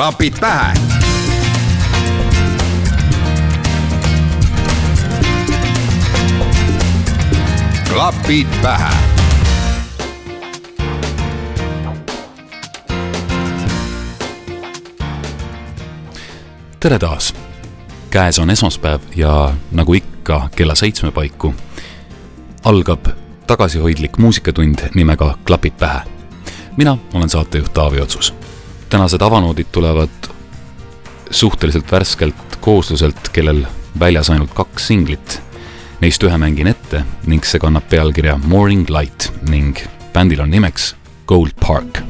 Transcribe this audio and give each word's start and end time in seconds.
klapid 0.00 0.34
pähe. 0.40 0.74
klapid 7.88 8.46
pähe. 8.62 8.88
tere 16.80 16.98
taas. 16.98 17.34
käes 18.10 18.38
on 18.38 18.50
esmaspäev 18.50 19.00
ja 19.16 19.54
nagu 19.70 19.92
ikka 19.92 20.48
kella 20.56 20.74
seitsme 20.74 21.10
paiku 21.10 21.54
algab 22.64 23.06
tagasihoidlik 23.46 24.18
muusikatund 24.18 24.78
nimega 24.94 25.38
Klapid 25.44 25.72
pähe. 25.78 26.00
mina 26.76 26.98
olen 27.14 27.28
saatejuht 27.28 27.74
Taavi 27.74 28.00
Otsus 28.00 28.49
tänased 28.90 29.22
avanoodid 29.22 29.66
tulevad 29.72 30.30
suhteliselt 31.30 31.92
värskelt 31.92 32.56
koosluselt, 32.60 33.28
kellel 33.32 33.64
väljas 34.00 34.30
ainult 34.30 34.54
kaks 34.54 34.86
singlit. 34.86 35.40
Neist 36.00 36.22
ühe 36.24 36.38
mängin 36.40 36.70
ette 36.70 37.04
ning 37.26 37.44
see 37.44 37.60
kannab 37.60 37.86
pealkirja 37.90 38.38
Morning 38.44 38.88
Light 38.90 39.30
ning 39.48 39.76
bändil 40.14 40.40
on 40.40 40.50
nimeks 40.50 40.94
Gold 41.26 41.54
Park 41.60 42.00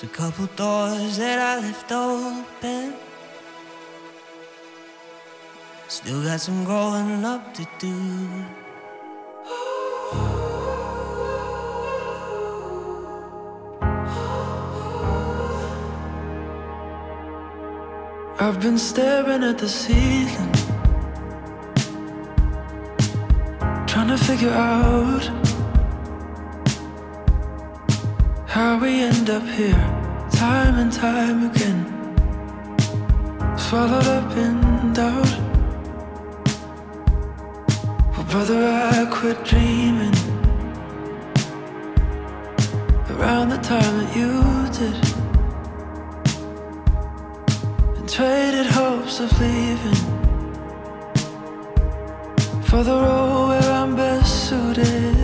There's 0.00 0.12
a 0.12 0.14
couple 0.14 0.46
doors 0.54 1.16
that 1.16 1.38
I 1.40 1.58
left 1.58 1.90
open. 1.90 2.94
Still 5.88 6.22
got 6.22 6.40
some 6.40 6.64
growing 6.64 7.24
up 7.24 7.52
to 7.54 7.66
do. 7.80 8.44
I've 18.38 18.60
been 18.60 18.78
staring 18.78 19.42
at 19.42 19.58
the 19.58 19.68
ceiling, 19.68 20.52
trying 23.88 24.08
to 24.08 24.18
figure 24.18 24.50
out. 24.50 25.47
how 28.58 28.76
we 28.76 29.02
end 29.02 29.30
up 29.30 29.46
here, 29.60 29.84
time 30.32 30.74
and 30.82 30.92
time 30.92 31.38
again. 31.48 31.80
Swallowed 33.56 34.08
up 34.18 34.30
in 34.36 34.56
doubt. 34.92 35.32
Well, 38.12 38.26
brother, 38.32 38.60
I 38.94 39.06
quit 39.18 39.38
dreaming 39.44 40.16
around 43.12 43.50
the 43.50 43.60
time 43.72 43.94
that 44.00 44.10
you 44.18 44.32
did. 44.78 44.96
And 47.96 48.08
traded 48.08 48.66
hopes 48.66 49.20
of 49.20 49.30
leaving 49.40 50.02
for 52.68 52.82
the 52.82 52.96
role 53.06 53.48
where 53.50 53.70
I'm 53.80 53.94
best 53.94 54.48
suited. 54.48 55.17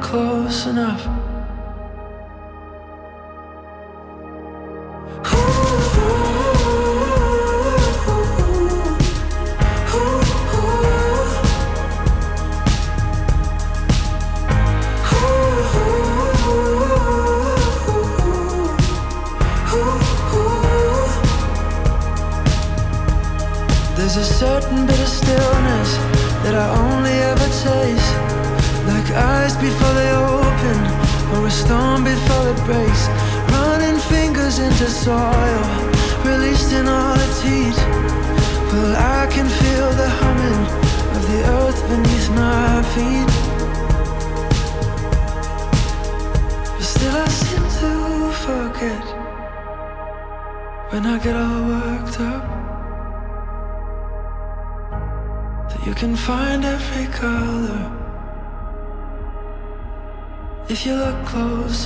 close 0.00 0.66
enough. 0.66 1.33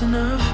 enough. 0.02 0.47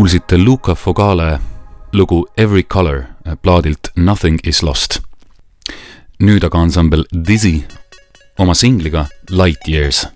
kuulsite 0.00 0.38
Luca 0.38 0.74
Fogale 0.74 1.38
lugu 1.92 2.26
Every 2.36 2.62
Color 2.62 2.98
eh, 3.26 3.36
plaadilt 3.42 3.90
Nothing 3.96 4.38
is 4.44 4.62
lost. 4.62 5.00
nüüd 6.18 6.44
aga 6.44 6.58
ansambel 6.58 7.04
Dizzy 7.28 7.60
oma 8.38 8.54
singliga 8.54 9.06
Light 9.28 9.68
Years 9.68 10.06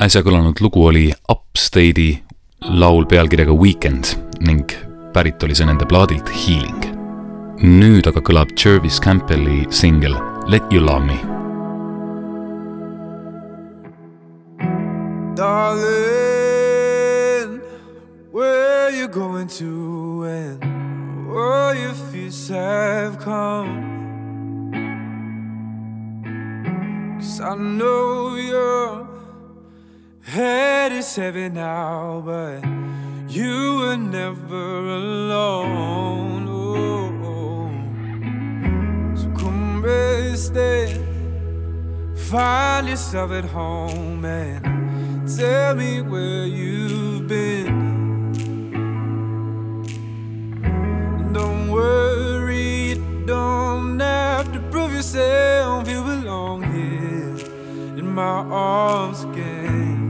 äsja 0.00 0.22
kõlanud 0.22 0.60
lugu 0.60 0.86
oli 0.86 1.12
Upstate'i 1.30 2.22
laul 2.60 3.06
pealkirjaga 3.08 3.54
Weekend 3.54 4.04
ning 4.44 4.72
pärit 5.14 5.42
oli 5.42 5.54
see 5.56 5.66
nende 5.68 5.86
plaadilt 5.88 6.28
Healing. 6.28 6.82
nüüd 7.62 8.06
aga 8.08 8.20
kõlab 8.20 8.48
Jervis 8.58 9.00
Campbelli 9.00 9.66
singel 9.70 10.16
Let 10.48 10.62
you 10.70 10.80
love 10.80 11.04
me. 11.04 11.18
Darling, 15.34 15.82
where 18.30 18.90
you 18.90 19.08
going 19.08 19.48
to 19.58 20.24
and 20.24 20.62
all 21.30 21.74
your 21.74 21.94
fears 22.12 22.48
have 22.48 23.18
come? 23.18 23.95
Cause 27.18 27.40
I 27.40 27.54
know 27.54 28.34
your 28.36 29.08
head 30.20 30.92
is 30.92 31.16
heavy 31.16 31.48
now, 31.48 32.22
but 32.24 32.62
you 33.28 33.78
were 33.78 33.96
never 33.96 34.78
alone. 35.00 36.46
Oh. 36.46 37.70
So 39.16 39.30
come 39.30 39.82
rest 39.82 40.54
in, 40.56 42.14
find 42.14 42.86
yourself 42.86 43.30
at 43.30 43.46
home 43.46 44.22
and 44.26 45.26
tell 45.38 45.74
me 45.74 46.02
where 46.02 46.44
you've 46.44 47.26
been. 47.26 48.32
Don't 51.32 51.70
worry 51.70 52.35
don't 53.26 53.98
have 53.98 54.52
to 54.52 54.60
prove 54.70 54.92
yourself, 54.92 55.88
you 55.88 56.02
belong 56.02 56.62
here 56.62 57.36
in 57.98 58.14
my 58.14 58.22
arms 58.22 59.24
again. 59.24 60.04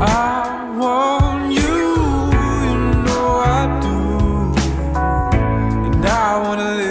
I 0.00 0.76
want 0.78 1.52
you, 1.52 1.76
you 2.64 2.76
know 3.04 3.42
I 3.44 3.80
do, 3.82 3.96
and 5.86 6.06
I 6.06 6.38
wanna. 6.42 6.83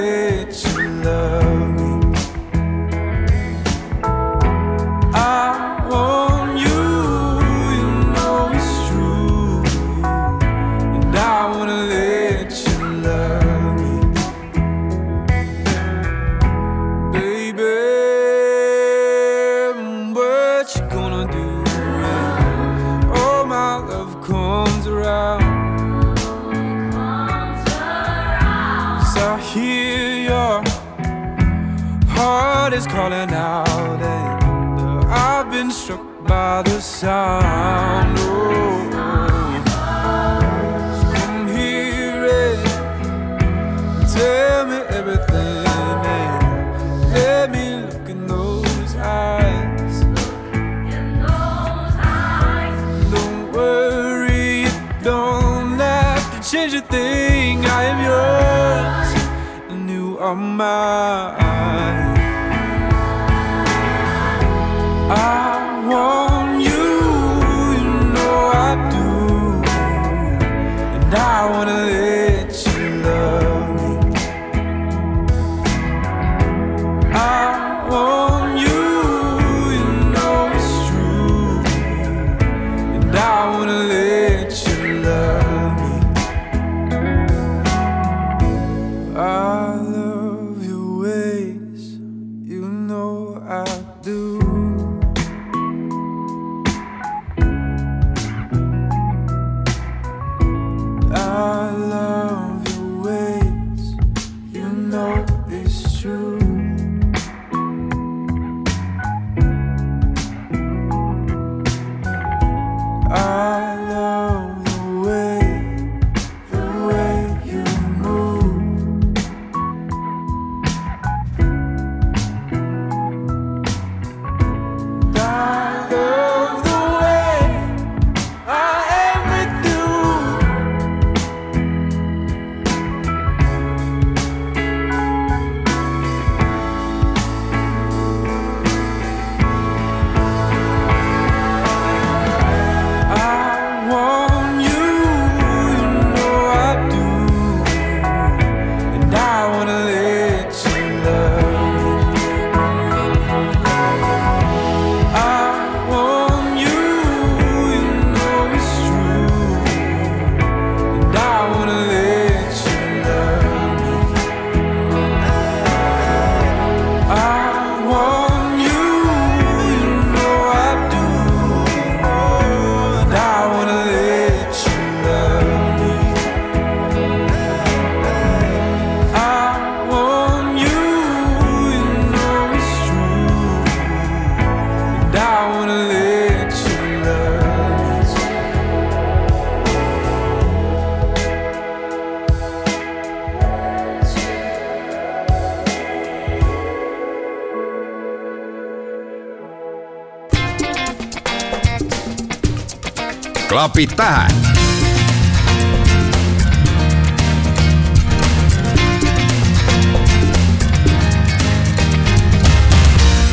klapid 203.74 203.96
pähe. 203.96 204.28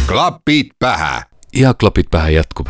klapid 0.06 0.66
pähe. 0.78 1.22
ja 1.56 1.74
klapid 1.74 2.04
pähe 2.10 2.30
jätkub. 2.30 2.68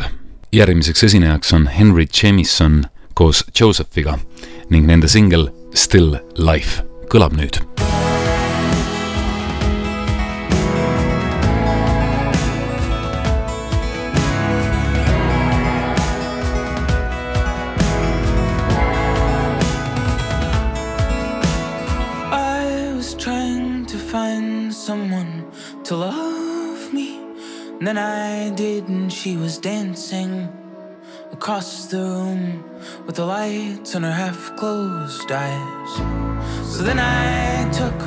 järgmiseks 0.51 1.03
esinejaks 1.03 1.53
on 1.53 1.67
Henry 1.67 2.05
Jameson 2.23 2.83
koos 3.13 3.45
Josephiga 3.59 4.19
ning 4.69 4.87
nende 4.87 5.07
singel 5.07 5.49
Still 5.75 6.15
Life 6.37 6.83
kõlab 7.07 7.39
nüüd 7.39 7.63
Then 27.81 27.97
I 27.97 28.51
didn't, 28.51 29.09
she 29.09 29.37
was 29.37 29.57
dancing 29.57 30.47
across 31.31 31.87
the 31.87 31.97
room 31.97 32.63
with 33.07 33.15
the 33.15 33.25
lights 33.25 33.95
on 33.95 34.03
her 34.03 34.11
half 34.11 34.55
closed 34.55 35.31
eyes. 35.31 35.91
So 36.71 36.83
then 36.83 36.99
I 36.99 37.67
took 37.71 37.99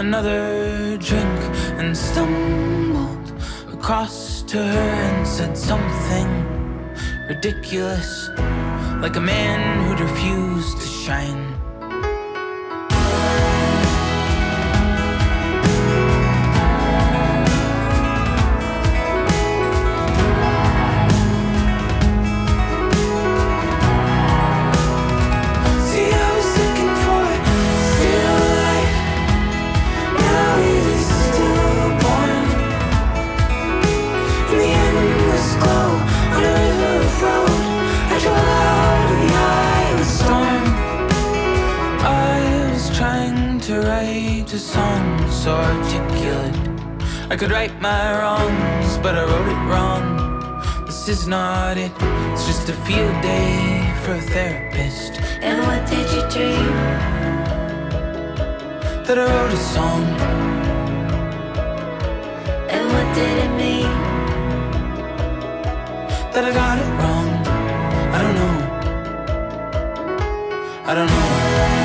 another 0.00 0.96
drink 0.96 1.38
and 1.78 1.96
stumbled 1.96 3.32
across 3.72 4.42
to 4.50 4.56
her 4.56 4.90
and 5.06 5.24
said 5.24 5.56
something 5.56 6.28
ridiculous, 7.28 8.30
like 9.00 9.14
a 9.14 9.20
man 9.20 9.86
who'd 9.86 10.00
refused 10.00 10.80
to 10.80 10.88
shine. 10.88 11.69
I 47.30 47.36
could 47.36 47.52
write 47.52 47.80
my 47.80 48.18
wrongs, 48.18 48.98
but 48.98 49.14
I 49.14 49.22
wrote 49.22 49.46
it 49.46 49.62
wrong. 49.70 50.04
This 50.84 51.08
is 51.08 51.28
not 51.28 51.76
it, 51.76 51.92
it's 52.32 52.44
just 52.44 52.68
a 52.68 52.72
field 52.72 53.22
day 53.22 53.94
for 54.02 54.14
a 54.14 54.20
therapist. 54.20 55.20
And 55.40 55.60
what 55.64 55.88
did 55.88 56.10
you 56.10 56.22
dream? 56.28 56.74
That 59.06 59.16
I 59.16 59.26
wrote 59.26 59.52
a 59.52 59.56
song. 59.56 60.02
And 62.68 62.84
what 62.92 63.14
did 63.14 63.36
it 63.44 63.52
mean? 63.62 63.92
That 66.32 66.44
I 66.44 66.52
got 66.52 66.78
it 66.78 66.90
wrong. 66.98 67.28
I 68.12 68.18
don't 68.22 68.34
know. 68.40 68.58
I 70.84 70.94
don't 70.96 71.06
know. 71.06 71.79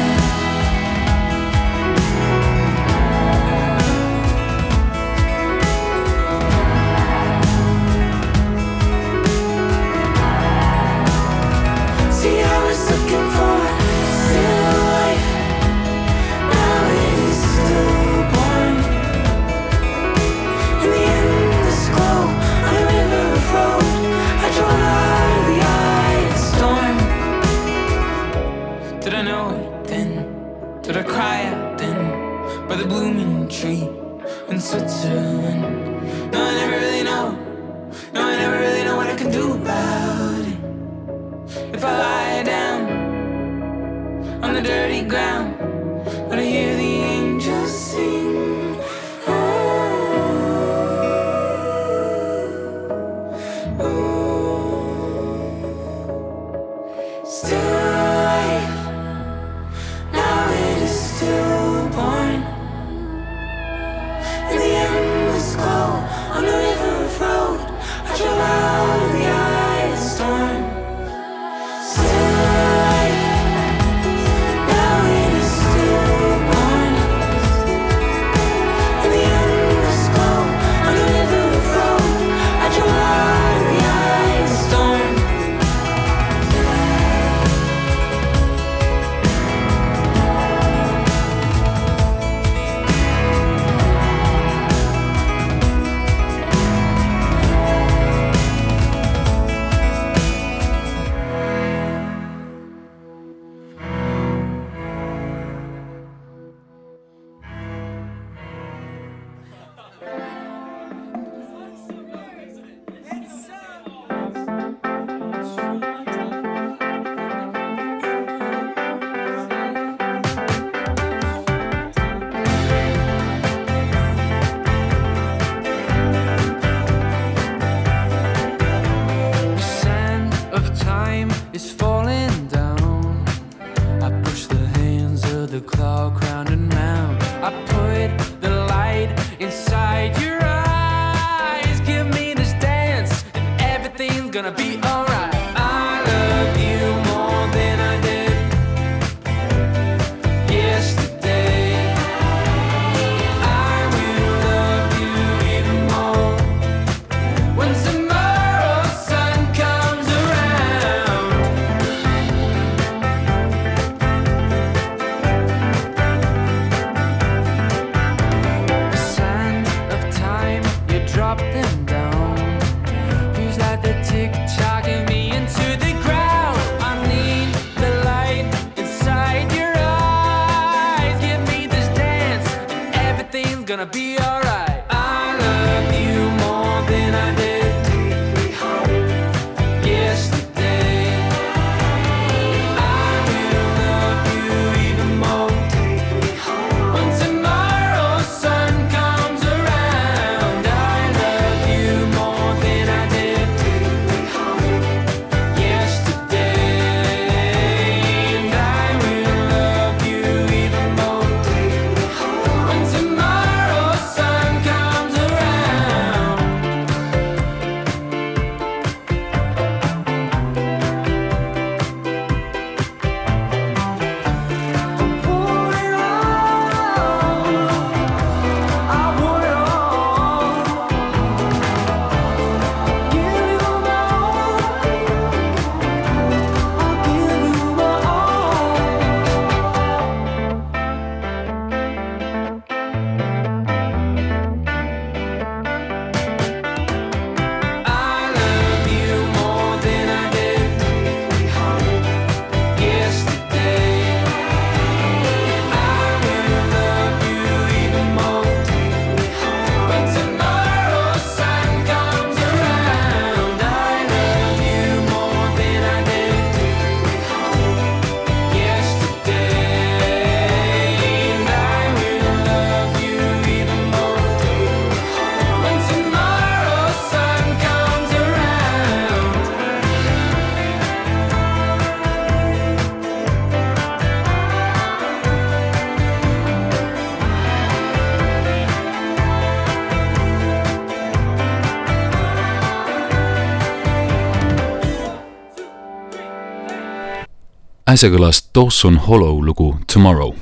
Äsja 297.96 298.10
kõlas 298.12 298.42
Dawson 298.52 298.98
Hollow 299.00 299.38
lugu 299.40 299.78
Tomorrow. 299.88 300.34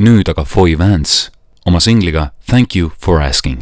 nüüd 0.00 0.28
aga 0.28 0.44
Foy 0.48 0.72
Vance 0.78 1.28
oma 1.68 1.80
singliga 1.80 2.30
Thank 2.48 2.74
you 2.74 2.92
for 2.98 3.20
asking. 3.20 3.60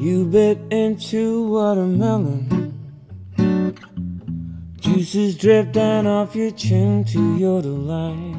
You 0.00 0.24
bit 0.26 0.58
into 0.70 1.46
watermelon. 1.52 2.74
Juices 4.80 5.36
drip 5.36 5.72
down 5.72 6.06
off 6.08 6.34
your 6.34 6.50
chin 6.50 7.04
to 7.12 7.38
your 7.38 7.62
delight. 7.62 8.34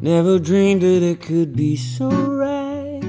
Never 0.00 0.38
dreamed 0.38 0.82
that 0.82 1.02
it 1.02 1.20
could 1.20 1.56
be 1.56 1.74
so 1.74 2.08
right 2.08 3.02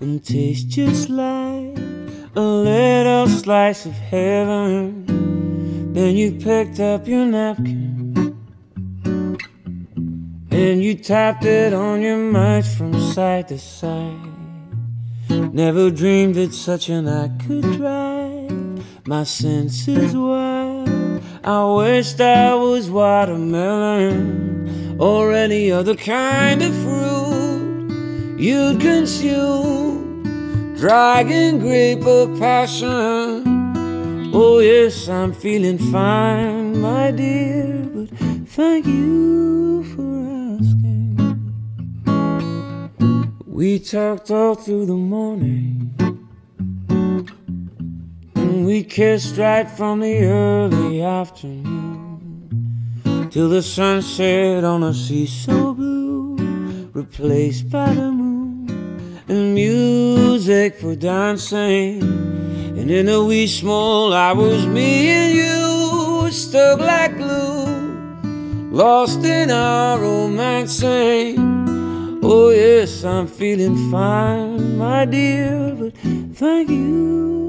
and 0.00 0.22
taste 0.22 0.68
just 0.68 1.08
like 1.08 1.95
a 2.36 2.40
little 2.40 3.26
slice 3.28 3.86
of 3.86 3.94
heaven. 3.94 5.04
Then 5.94 6.16
you 6.16 6.32
picked 6.32 6.80
up 6.80 7.08
your 7.08 7.24
napkin 7.24 8.36
and 10.50 10.84
you 10.84 10.94
tapped 10.96 11.46
it 11.46 11.72
on 11.72 12.02
your 12.02 12.18
mouth 12.18 12.66
from 12.76 13.00
side 13.00 13.48
to 13.48 13.58
side. 13.58 14.20
Never 15.30 15.90
dreamed 15.90 16.34
that 16.34 16.52
such 16.52 16.90
an 16.90 17.08
act 17.08 17.46
could 17.46 17.62
drive 17.62 18.84
my 19.06 19.24
senses 19.24 20.14
wild. 20.14 21.22
I 21.42 21.64
wished 21.64 22.20
I 22.20 22.54
was 22.54 22.90
watermelon 22.90 24.10
or 25.00 25.32
any 25.32 25.72
other 25.72 25.94
kind 25.96 26.60
of 26.62 26.74
fruit 26.74 28.36
you'd 28.38 28.78
consume. 28.78 29.85
Dragon 30.78 31.58
grape 31.58 32.04
of 32.04 32.38
passion. 32.38 33.42
Oh, 34.34 34.58
yes, 34.58 35.08
I'm 35.08 35.32
feeling 35.32 35.78
fine, 35.78 36.78
my 36.78 37.10
dear, 37.12 37.88
but 37.94 38.10
thank 38.48 38.84
you 38.86 39.84
for 39.94 40.26
asking. 40.60 41.16
We 43.46 43.78
talked 43.78 44.30
all 44.30 44.54
through 44.54 44.84
the 44.84 44.92
morning. 44.92 45.94
And 48.34 48.66
we 48.66 48.84
kissed 48.84 49.38
right 49.38 49.70
from 49.70 50.00
the 50.00 50.24
early 50.24 51.00
afternoon 51.00 51.70
till 53.30 53.48
the 53.48 53.62
sun 53.62 54.02
set 54.02 54.62
on 54.62 54.82
a 54.82 54.92
sea 54.92 55.24
so 55.24 55.72
blue, 55.72 56.36
replaced 56.92 57.70
by 57.70 57.94
the 57.94 58.12
moon 58.12 58.25
and 59.28 59.54
music 59.54 60.76
for 60.76 60.94
dancing. 60.94 62.02
And 62.78 62.90
in 62.90 63.06
the 63.06 63.24
wee 63.24 63.46
small 63.46 64.12
hours, 64.12 64.66
me 64.66 65.08
and 65.08 65.34
you 65.34 66.30
stuck 66.30 66.80
like 66.80 67.16
glue, 67.16 67.66
lost 68.70 69.24
in 69.24 69.50
our 69.50 69.98
romancing. 69.98 71.38
Oh, 72.22 72.50
yes, 72.50 73.04
I'm 73.04 73.26
feeling 73.26 73.90
fine, 73.90 74.78
my 74.78 75.04
dear, 75.04 75.74
but 75.78 75.92
thank 76.34 76.70
you 76.70 77.45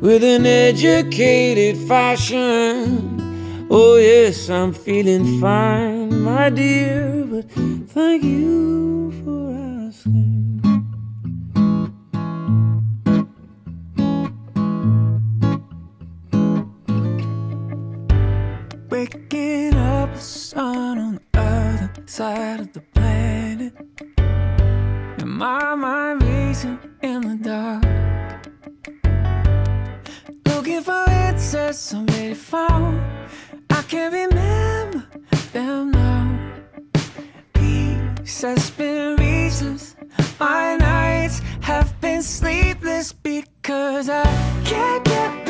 with 0.00 0.24
an 0.24 0.46
educated 0.46 1.76
fashion. 1.86 3.66
Oh, 3.70 3.96
yes, 3.96 4.48
I'm 4.48 4.72
feeling 4.72 5.40
fine, 5.40 6.22
my 6.22 6.50
dear, 6.50 7.24
but 7.26 7.50
thank 7.90 8.24
you 8.24 9.12
for 9.22 9.52
asking. 9.86 10.62
Waking 18.88 19.74
up 19.74 20.14
the 20.14 20.20
sun 20.20 20.98
on 20.98 21.20
the 21.32 21.38
other 21.38 21.92
side 22.06 22.60
of 22.60 22.72
the 22.72 22.80
planet. 22.80 23.74
And 24.16 25.30
my 25.30 25.74
mind 25.74 26.22
racing 26.22 26.78
in 27.02 27.20
the 27.20 27.36
dark. 27.44 27.99
Answers 31.52 31.78
somebody 31.78 32.32
found. 32.32 33.00
I 33.70 33.82
can't 33.82 34.14
remember 34.14 35.04
them 35.52 35.90
now. 35.90 36.52
Peace 37.54 38.42
has 38.42 38.70
been 38.70 39.16
reasons. 39.16 39.96
My 40.38 40.76
nights 40.76 41.42
have 41.60 42.00
been 42.00 42.22
sleepless 42.22 43.12
because 43.12 44.08
I 44.08 44.24
can't 44.64 45.04
get 45.04 45.49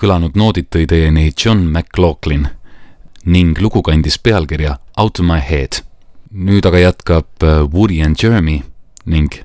kõlanud 0.00 0.36
noodid 0.38 0.70
tõi 0.72 0.86
teieni 0.88 1.28
John 1.36 1.66
McLaughlin 1.68 2.46
ning 3.28 3.58
lugu 3.60 3.82
kandis 3.84 4.16
pealkirja 4.16 4.78
Out 4.96 5.20
of 5.20 5.26
my 5.28 5.40
head. 5.44 5.82
nüüd 6.30 6.64
aga 6.66 6.78
jätkab 6.78 7.42
äh, 7.42 7.66
Woody 7.68 8.00
and 8.00 8.16
Jeremy 8.16 8.62
ning 9.04 9.42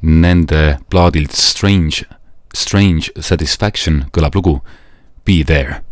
nende 0.00 0.78
plaadilt 0.88 1.32
Strange, 1.36 2.06
Strange 2.54 3.10
Satisfaction 3.20 4.04
kõlab 4.12 4.34
lugu 4.38 4.60
Be 5.24 5.42
there 5.44 5.82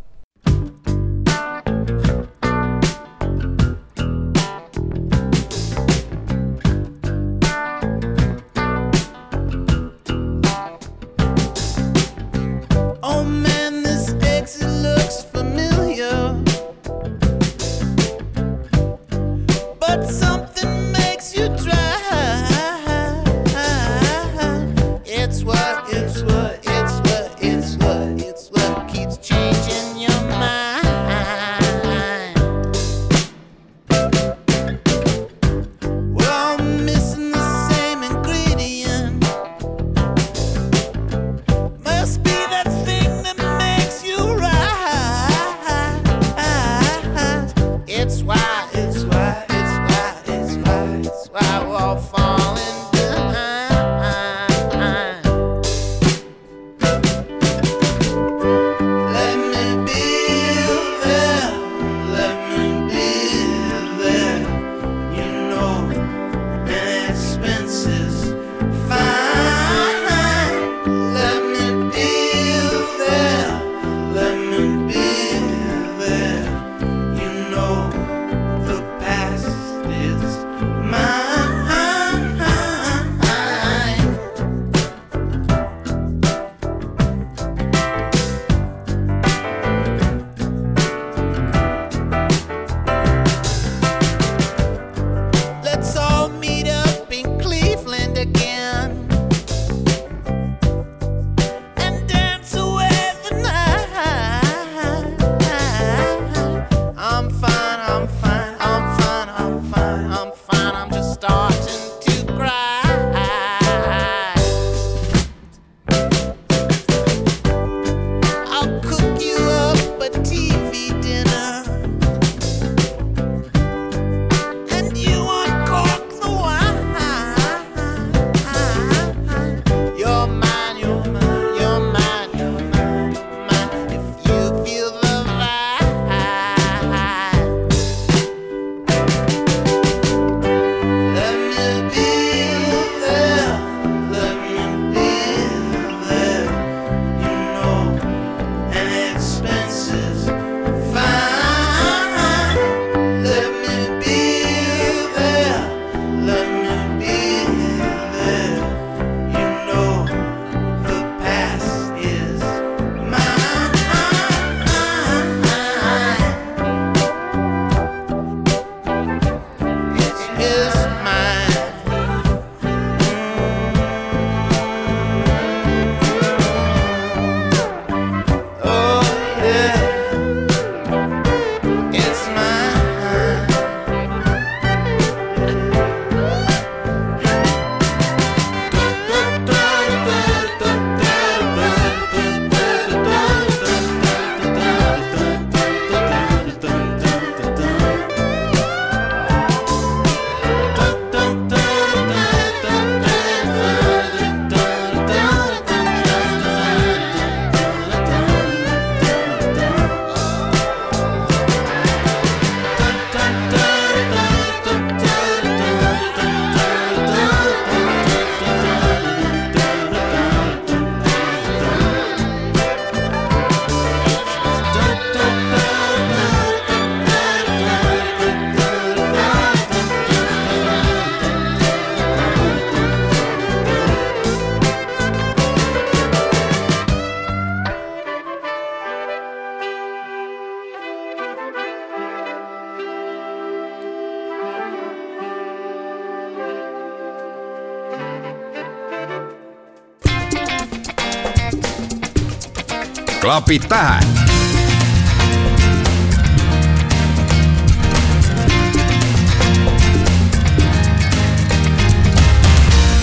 klapid 253.20 253.68
pähe. 253.68 254.00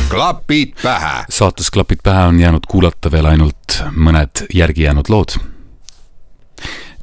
klapid 0.09 0.74
pähe. 0.84 1.26
saates 1.30 1.72
Klapid 1.72 1.99
pähe 2.03 2.24
on 2.24 2.39
jäänud 2.39 2.63
kuulata 2.68 3.11
veel 3.11 3.26
ainult 3.26 3.82
mõned 3.91 4.45
järgijäänud 4.53 5.09
lood. 5.09 5.38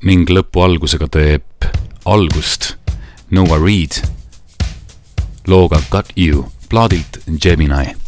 ning 0.03 0.31
lõpu 0.31 0.65
algusega 0.65 1.09
teeb 1.09 1.65
algust 2.05 2.75
Noah 3.31 3.63
Reed 3.63 4.03
looga 5.47 5.83
Got 5.91 6.13
You 6.17 6.47
plaadilt 6.69 7.19
Gemini 7.43 8.02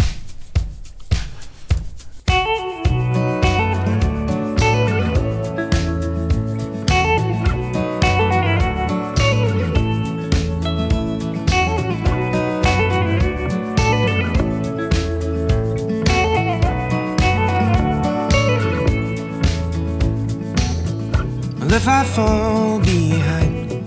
fall 21.84 22.80
behind. 22.80 23.84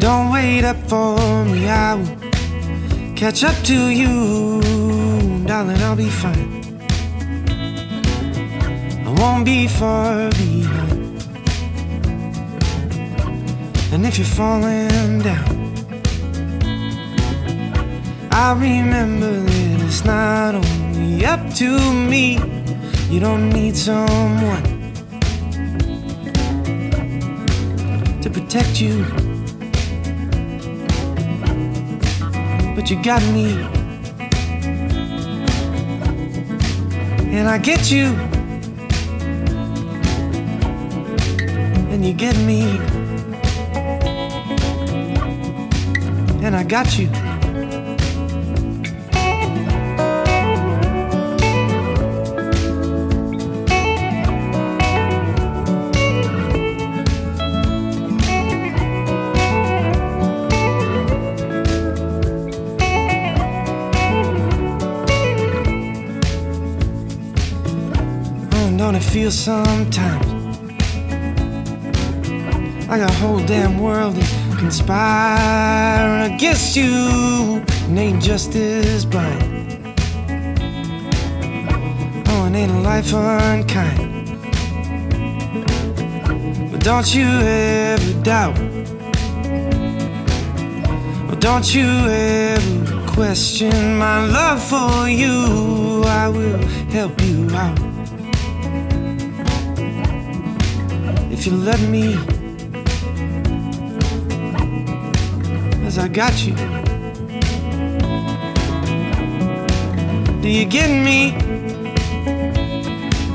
Don't 0.00 0.32
wait 0.32 0.64
up 0.64 0.76
for 0.88 1.44
me, 1.44 1.68
I 1.68 1.94
will 1.96 2.16
catch 3.14 3.44
up 3.44 3.54
to 3.64 3.90
you, 3.90 4.62
darling. 5.44 5.82
I'll 5.82 5.96
be 5.96 6.08
fine. 6.08 6.48
I 9.06 9.10
won't 9.20 9.44
be 9.44 9.68
far 9.68 10.30
behind. 10.30 11.22
And 13.92 14.06
if 14.06 14.16
you're 14.16 14.34
falling 14.40 15.18
down, 15.18 15.74
I'll 18.30 18.56
remember 18.56 19.40
that 19.40 19.82
it's 19.82 20.04
not 20.06 20.54
only 20.54 21.26
up 21.26 21.52
to 21.56 21.92
me. 21.92 22.38
You 23.10 23.20
don't 23.20 23.50
need 23.50 23.76
someone 23.76 24.69
protect 28.32 28.80
you, 28.80 29.04
but 32.74 32.90
you 32.90 33.02
got 33.02 33.22
me, 33.32 33.52
and 37.36 37.48
I 37.48 37.58
get 37.58 37.90
you, 37.90 38.06
and 41.90 42.04
you 42.04 42.12
get 42.12 42.36
me, 42.38 42.62
and 46.44 46.54
I 46.54 46.64
got 46.64 46.98
you. 46.98 47.29
Feel 69.10 69.30
sometimes 69.32 70.56
like 72.88 73.00
a 73.00 73.12
whole 73.14 73.40
damn 73.40 73.80
world 73.80 74.16
is 74.16 74.32
conspiring 74.56 76.32
against 76.32 76.76
you 76.76 77.60
and 77.86 77.98
ain't 77.98 78.22
justice 78.22 79.04
blind? 79.04 79.42
Oh, 82.28 82.44
and 82.46 82.54
ain't 82.54 82.70
a 82.70 82.80
life 82.82 83.12
unkind? 83.12 84.30
But 86.70 86.84
don't 86.84 87.12
you 87.12 87.26
ever 87.26 88.22
doubt? 88.22 88.56
Or 91.28 91.36
don't 91.40 91.74
you 91.74 91.88
ever 92.08 93.06
question 93.08 93.96
my 93.98 94.24
love 94.24 94.62
for 94.62 95.08
you? 95.08 96.04
I 96.06 96.28
will 96.28 96.58
help 96.92 97.20
you 97.22 97.50
out. 97.56 97.89
If 101.40 101.46
you 101.46 101.56
let 101.56 101.80
me. 101.88 102.14
As 105.86 105.96
I 105.98 106.06
got 106.06 106.34
you. 106.44 106.54
Do 110.42 110.48
you 110.50 110.66
get 110.66 110.90
me? 110.90 111.34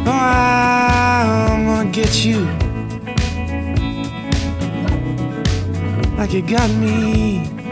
Oh, 0.06 0.12
I'm 0.12 1.66
gonna 1.66 1.90
get 1.90 2.24
you. 2.24 2.46
Like 6.16 6.32
you 6.32 6.44
got 6.44 6.70
me. 6.76 7.65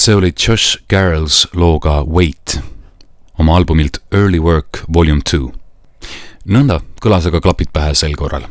See 0.00 0.14
oli 0.14 0.32
Josh 0.48 0.78
Garrels 0.88 1.48
looga 1.52 2.04
Wait 2.04 2.60
oma 3.38 3.56
albumilt 3.56 3.98
Early 4.12 4.38
Work 4.38 4.84
Volume 4.94 5.20
Two. 5.30 5.52
nõnda 6.48 6.78
kõlas 7.04 7.26
aga 7.28 7.40
klapid 7.40 7.68
pähe 7.72 7.92
sel 7.94 8.14
korral. 8.16 8.46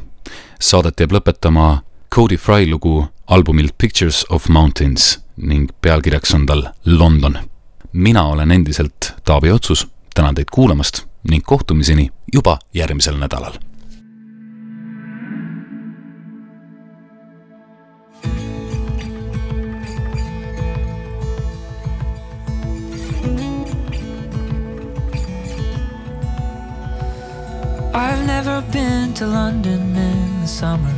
Saadet 0.61 1.01
jääb 1.01 1.15
lõpetama 1.15 1.81
Cody 2.13 2.37
Fry 2.37 2.69
lugu 2.69 3.07
albumilt 3.27 3.73
Pictures 3.77 4.25
of 4.29 4.45
Mountains 4.49 5.17
ning 5.37 5.71
pealkirjaks 5.81 6.35
on 6.37 6.45
tal 6.45 6.67
London. 6.85 7.39
mina 7.93 8.23
olen 8.23 8.51
endiselt 8.51 9.13
Taavi 9.25 9.51
Otsus, 9.51 9.87
tänan 10.13 10.35
teid 10.35 10.47
kuulamast 10.51 11.05
ning 11.29 11.43
kohtumiseni 11.45 12.11
juba 12.33 12.59
järgmisel 12.73 13.17
nädalal 13.17 13.68
I've 27.93 28.23
never 28.27 28.61
been 28.71 29.13
to 29.15 29.25
London 29.25 29.95
in 29.95 30.41
the 30.41 30.47
summer. 30.47 30.93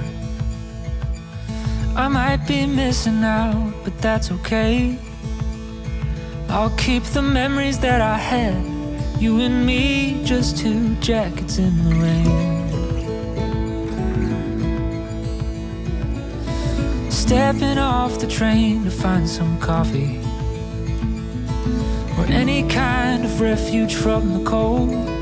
I 1.95 2.09
might 2.09 2.45
be 2.45 2.65
missing 2.65 3.23
out, 3.23 3.73
but 3.85 3.97
that's 4.01 4.29
okay. 4.31 4.97
I'll 6.49 6.75
keep 6.77 7.03
the 7.03 7.21
memories 7.21 7.79
that 7.79 8.01
I 8.01 8.17
had. 8.17 8.61
You 9.21 9.39
and 9.39 9.65
me, 9.65 10.21
just 10.25 10.57
two 10.57 10.95
jackets 10.95 11.59
in 11.59 11.77
the 11.85 11.95
rain. 11.95 12.71
Stepping 17.09 17.77
off 17.77 18.19
the 18.19 18.27
train 18.27 18.83
to 18.83 18.91
find 18.91 19.29
some 19.29 19.57
coffee. 19.61 20.19
Or 22.17 22.25
any 22.25 22.67
kind 22.67 23.23
of 23.23 23.39
refuge 23.39 23.95
from 23.95 24.33
the 24.33 24.43
cold. 24.49 25.20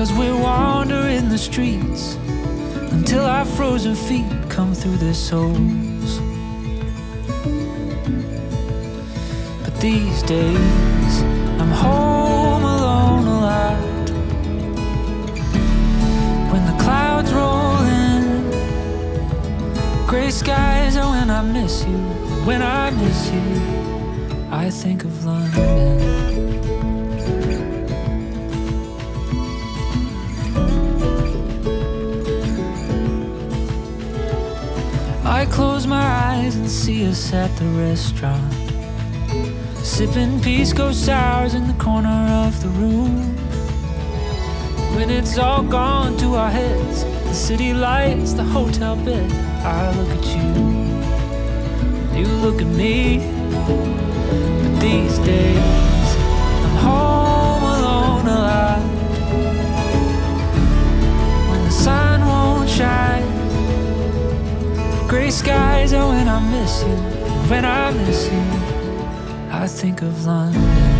Cause 0.00 0.14
we're 0.14 0.34
wandering 0.34 1.28
the 1.28 1.36
streets 1.36 2.14
until 2.90 3.22
our 3.22 3.44
frozen 3.44 3.94
feet 3.94 4.24
come 4.48 4.72
through 4.72 4.96
their 4.96 5.12
soles. 5.12 6.20
But 9.62 9.78
these 9.78 10.22
days, 10.22 11.22
I'm 11.60 11.68
home 11.68 12.64
alone 12.64 13.26
a 13.26 13.40
lot. 13.40 14.10
When 16.50 16.64
the 16.64 16.82
clouds 16.82 17.30
roll 17.34 17.76
in, 17.84 18.50
gray 20.06 20.30
skies 20.30 20.96
oh, 20.96 21.02
are 21.02 21.10
when 21.10 21.28
I 21.28 21.42
miss 21.42 21.84
you. 21.84 21.98
When 22.46 22.62
I 22.62 22.88
miss 22.88 23.30
you, 23.30 24.48
I 24.50 24.70
think 24.70 25.04
of 25.04 25.26
London. 25.26 26.79
Close 35.60 35.86
my 35.86 36.06
eyes 36.30 36.56
and 36.56 36.70
see 36.70 37.06
us 37.06 37.34
at 37.34 37.54
the 37.58 37.66
restaurant. 37.86 38.50
Sipping 39.84 40.40
pisco 40.40 40.90
sours 40.90 41.52
in 41.52 41.66
the 41.66 41.74
corner 41.74 42.18
of 42.46 42.58
the 42.62 42.68
room. 42.80 43.36
When 44.94 45.10
it's 45.10 45.36
all 45.36 45.62
gone 45.62 46.16
to 46.16 46.36
our 46.36 46.50
heads, 46.50 47.04
the 47.04 47.34
city 47.34 47.74
lights, 47.74 48.32
the 48.32 48.42
hotel 48.42 48.96
bed. 48.96 49.30
I 49.62 49.94
look 49.98 50.10
at 50.18 50.26
you, 50.34 50.48
you 52.18 52.26
look 52.44 52.62
at 52.62 52.72
me. 52.82 53.18
But 54.62 54.80
these 54.80 55.18
days, 55.18 55.89
miss 66.60 66.82
you. 66.82 66.96
When 67.48 67.64
I 67.64 67.90
miss 67.90 68.30
you, 68.30 68.44
I 69.50 69.66
think 69.66 70.02
of 70.02 70.26
London. 70.26 70.99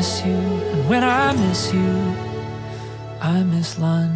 Miss 0.00 0.24
you, 0.24 0.32
and 0.32 0.88
when 0.88 1.04
I 1.04 1.30
miss 1.32 1.74
you, 1.74 1.92
I 3.20 3.42
miss 3.42 3.78
London. 3.78 4.09